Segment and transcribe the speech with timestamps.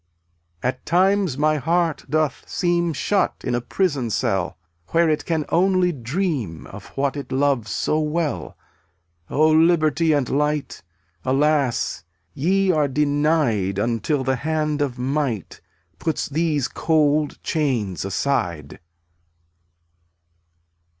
[0.63, 5.45] 268 At times my heart doth seem Shut in a prison cell, Where it can
[5.49, 8.57] only dream Of what it loves so well.
[9.29, 10.81] O liberty and light!
[11.23, 12.03] Alas,
[12.33, 15.61] ye are denied Until the hand of Might
[15.99, 18.79] Puts these cold chains aside.